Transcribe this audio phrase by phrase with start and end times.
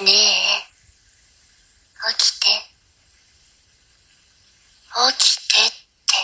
[0.00, 0.64] ねえ、
[2.16, 2.46] 起きて。
[5.18, 6.16] 起きてって。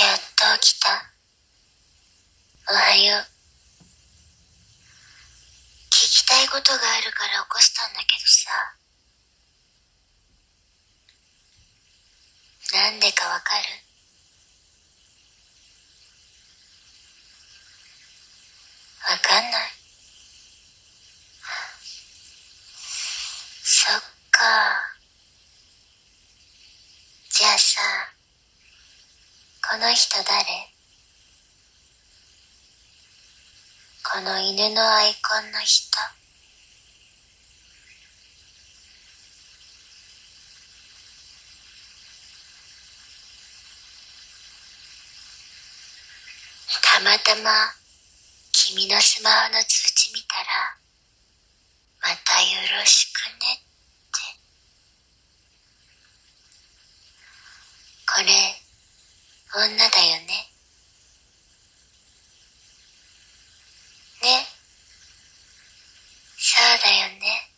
[0.00, 0.88] やっと起きた。
[2.68, 3.26] おはよう。
[5.90, 8.76] 聞きたいことがあるから起こしたんだけどさ。
[12.76, 13.83] なんでかわかる？
[19.06, 19.70] わかんない。
[23.62, 24.40] そっか。
[27.30, 27.80] じゃあさ、
[29.70, 30.34] この人誰？
[34.02, 35.90] この犬のアイコンの人？
[46.80, 47.83] たまたま
[48.56, 50.78] 君のスマホの通知見たら、
[52.00, 54.20] またよろしくねって。
[58.06, 58.54] これ、
[59.66, 60.52] 女だよね。
[64.22, 64.46] ね。
[66.38, 67.53] そうだよね。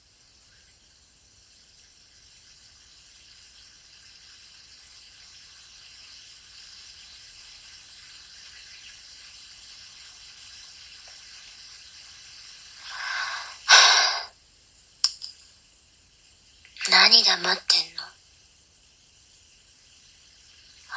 [17.24, 18.06] 黙ってんの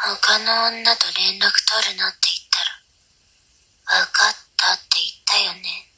[0.02, 5.92] 他の女と連絡取るなって言ったら、分かったって言ったよね。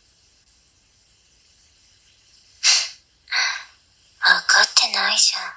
[4.25, 5.47] 分かってないじゃ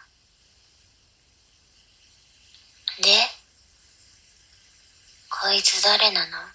[2.98, 3.02] ん。
[3.02, 3.30] で、
[5.30, 6.52] こいつ誰なのあ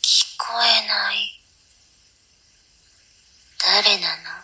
[0.00, 1.42] 聞こえない。
[3.58, 4.40] 誰なの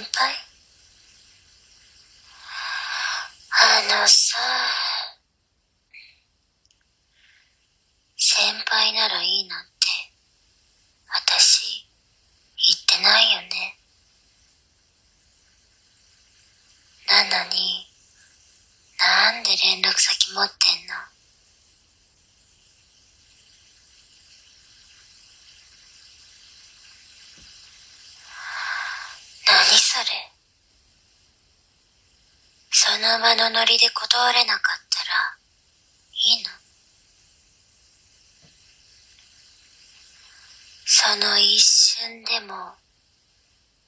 [0.00, 0.32] 先輩
[3.50, 4.38] あのさ、
[8.16, 9.70] 先輩ならいいなんて、
[11.28, 11.86] 私、
[12.56, 13.76] 言ってないよね。
[17.06, 17.86] なのに、
[18.98, 20.94] なんで連絡先持ってんの
[29.50, 30.04] 何それ
[32.90, 35.14] その場のノリで断れなかったら
[36.12, 36.50] いいの？
[40.84, 42.74] その一瞬でも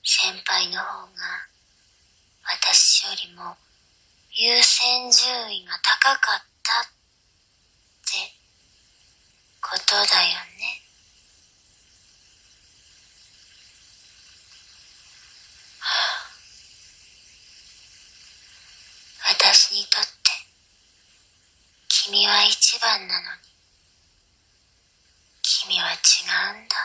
[0.05, 1.19] 先輩の方が
[2.45, 3.57] 私よりも
[4.31, 6.85] 優先順位が高かったっ
[8.07, 8.39] て
[9.61, 10.29] ことだよ
[10.61, 10.79] ね。
[19.25, 20.31] 私にとって
[21.89, 23.43] 君は一番なのに。
[25.43, 26.77] 君は違うんだ、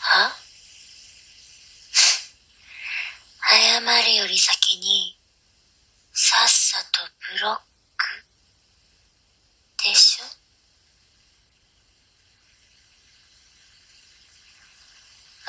[3.48, 5.16] 謝るより先に
[6.12, 7.60] さっさとブロッ
[7.96, 8.24] ク
[9.84, 10.40] でしょ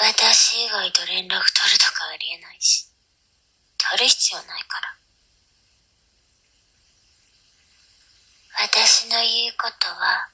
[0.02, 2.88] 私以外と連絡取るとかありえないし、
[3.78, 4.96] 取る必要ないから。
[8.64, 10.30] 私の言うことは、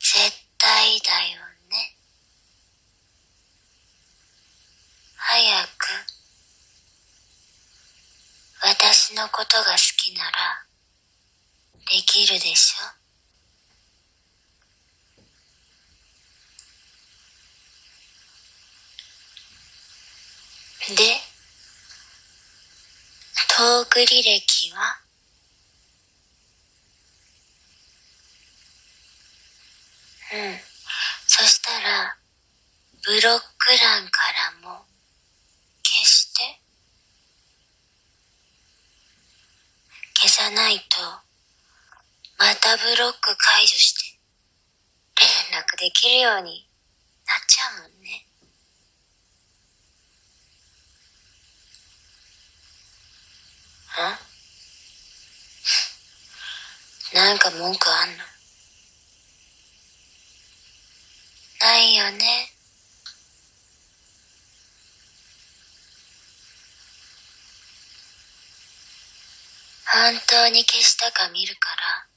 [0.00, 1.96] 絶対だよね。
[5.16, 5.86] 早く、
[8.62, 10.66] 私のことが好きなら、
[11.88, 12.95] できるでしょ
[20.94, 21.20] で、
[23.48, 25.00] トーク履歴は？
[30.32, 30.60] うん。
[31.26, 32.16] そしたら、
[33.04, 34.86] ブロック欄からも
[35.82, 36.60] 消して。
[40.14, 40.98] 消さないと、
[42.38, 44.18] またブロック解除して、
[45.50, 46.68] 連絡できるように
[47.26, 48.22] なっちゃうもんね。
[57.15, 58.18] んなんか文句あんの？
[61.60, 62.18] ないよね。
[69.92, 72.15] 本当に消したか見るから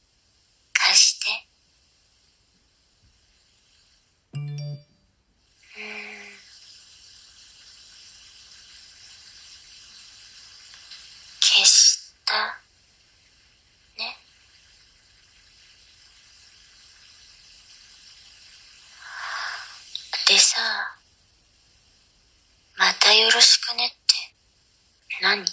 [22.77, 23.95] またよろしくねって。
[25.21, 25.45] 何？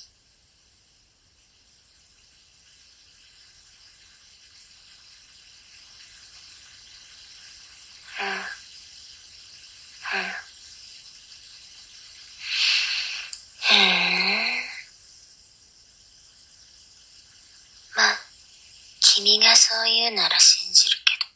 [19.01, 21.27] 君がそう言うなら信じるけど、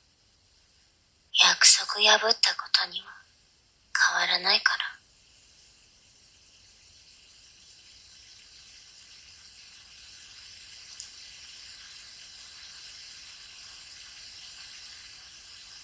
[1.48, 3.19] 約束破ったことには
[4.20, 4.84] わらないから。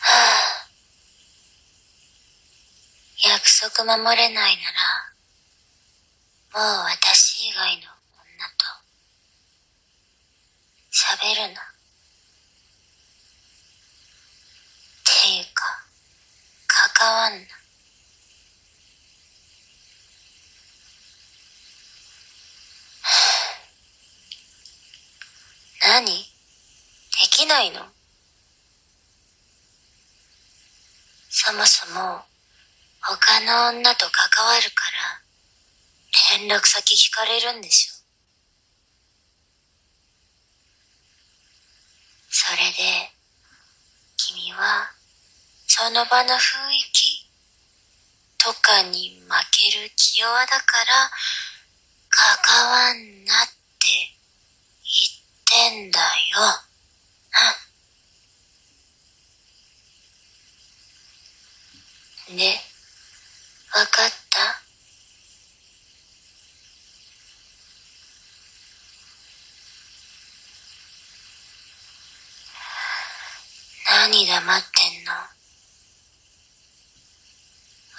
[0.00, 0.68] はあ、
[3.26, 4.62] 約束守れないな
[6.52, 8.66] ら、もう私以外の女と
[10.92, 11.62] 喋るな。
[15.04, 15.64] ていうか、
[16.66, 17.66] 関わんな。
[25.88, 26.12] 何で
[27.30, 27.80] きないの
[31.30, 32.20] そもそも
[33.00, 34.84] 他の女と関わるか
[36.36, 37.96] ら連絡先聞かれるんでしょ
[42.28, 43.10] それで
[44.18, 44.90] 君は
[45.66, 47.30] その場の雰囲気
[48.36, 51.10] とかに負ける気弱だから
[52.10, 54.12] 関わんなって
[54.84, 56.65] 言ってんだよ。
[62.28, 62.60] ね、
[63.74, 64.62] わかった。
[73.88, 75.12] 何黙ってんの？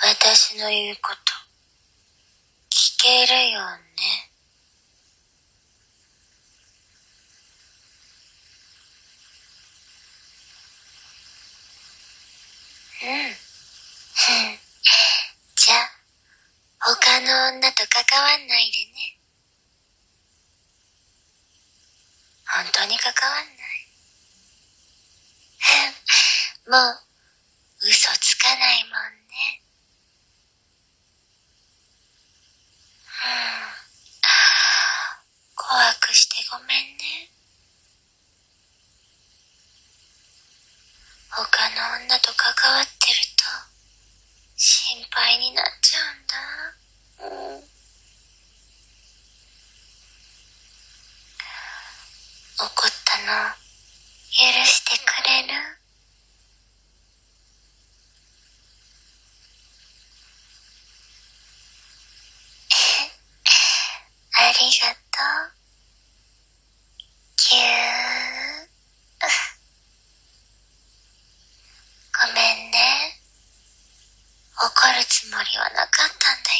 [0.04, 1.34] 私の言うこと、
[2.69, 3.78] 聞けるよね。
[13.04, 13.38] うん。
[15.56, 15.92] じゃあ、
[16.80, 17.25] 他の
[17.57, 19.19] 女と関わんないでね。
[22.48, 23.88] 本当に関わんない。
[26.69, 27.07] もう、
[27.81, 28.92] 嘘つかないもん
[29.27, 29.62] ね
[33.24, 33.88] うん。
[35.56, 37.30] 怖くしてごめんね。
[41.30, 43.44] 他の女と関わってると
[44.56, 46.77] 心配になっちゃうんだ。
[47.19, 47.63] うん、
[52.65, 53.53] 怒ったの
[54.31, 55.77] 許してくれる
[64.79, 65.17] ありがと
[65.50, 65.57] う。
[67.38, 68.67] ぎゅー。
[72.19, 72.75] ごめんね。
[74.60, 76.57] 怒るつもりはなかったんだよ。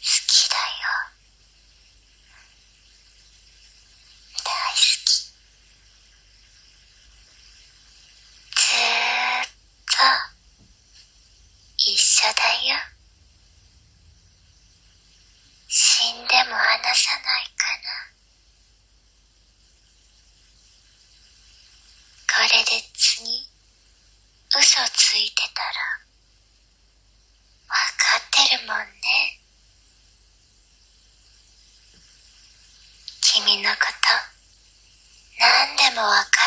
[0.00, 0.62] 好きだよ。
[4.44, 5.10] 大好き。
[8.54, 9.46] ずーっ
[9.86, 9.98] と
[11.78, 12.94] 一緒だよ。
[15.76, 17.90] 死んでも離さないかな。
[22.32, 23.50] これで次、
[24.56, 25.70] 嘘ついてたら、
[27.70, 29.38] わかってるもんね。
[33.22, 34.10] 君のこと、
[35.38, 36.43] 何でもわか